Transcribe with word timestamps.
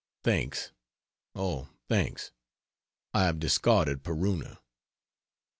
Thanks, 0.23 0.71
oh, 1.35 1.69
thanks: 1.87 2.31
I 3.13 3.25
have 3.25 3.37
discarded 3.39 4.01
Peruna. 4.03 4.57